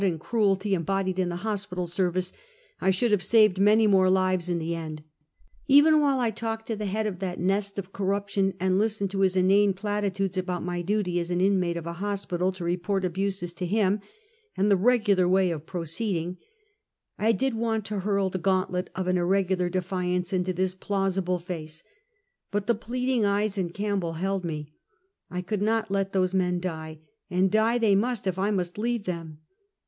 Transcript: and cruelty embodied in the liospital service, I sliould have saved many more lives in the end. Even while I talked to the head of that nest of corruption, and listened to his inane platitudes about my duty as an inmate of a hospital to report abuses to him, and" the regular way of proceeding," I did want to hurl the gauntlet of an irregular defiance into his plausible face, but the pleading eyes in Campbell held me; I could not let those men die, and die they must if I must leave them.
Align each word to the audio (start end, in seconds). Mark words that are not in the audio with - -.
and 0.03 0.19
cruelty 0.19 0.73
embodied 0.73 1.19
in 1.19 1.29
the 1.29 1.35
liospital 1.43 1.85
service, 1.87 2.33
I 2.79 2.89
sliould 2.89 3.11
have 3.11 3.21
saved 3.21 3.59
many 3.59 3.85
more 3.85 4.09
lives 4.09 4.49
in 4.49 4.57
the 4.57 4.73
end. 4.73 5.03
Even 5.67 5.99
while 6.01 6.19
I 6.19 6.31
talked 6.31 6.65
to 6.67 6.75
the 6.75 6.87
head 6.87 7.05
of 7.05 7.19
that 7.19 7.37
nest 7.39 7.77
of 7.77 7.93
corruption, 7.93 8.55
and 8.59 8.79
listened 8.79 9.11
to 9.11 9.19
his 9.19 9.37
inane 9.37 9.75
platitudes 9.75 10.39
about 10.39 10.63
my 10.63 10.81
duty 10.81 11.19
as 11.19 11.29
an 11.29 11.39
inmate 11.39 11.77
of 11.77 11.85
a 11.85 11.93
hospital 12.01 12.51
to 12.53 12.63
report 12.63 13.05
abuses 13.05 13.53
to 13.53 13.65
him, 13.67 13.99
and" 14.57 14.71
the 14.71 14.75
regular 14.75 15.27
way 15.27 15.51
of 15.51 15.67
proceeding," 15.67 16.39
I 17.19 17.31
did 17.31 17.53
want 17.53 17.85
to 17.85 17.99
hurl 17.99 18.31
the 18.31 18.39
gauntlet 18.39 18.89
of 18.95 19.05
an 19.05 19.19
irregular 19.19 19.69
defiance 19.69 20.33
into 20.33 20.51
his 20.51 20.73
plausible 20.73 21.37
face, 21.37 21.83
but 22.49 22.65
the 22.65 22.73
pleading 22.73 23.23
eyes 23.23 23.55
in 23.55 23.69
Campbell 23.69 24.13
held 24.13 24.43
me; 24.43 24.73
I 25.29 25.43
could 25.43 25.61
not 25.61 25.91
let 25.91 26.11
those 26.11 26.33
men 26.33 26.59
die, 26.59 27.01
and 27.29 27.51
die 27.51 27.77
they 27.77 27.93
must 27.95 28.25
if 28.25 28.39
I 28.39 28.49
must 28.49 28.79
leave 28.79 29.03
them. 29.03 29.37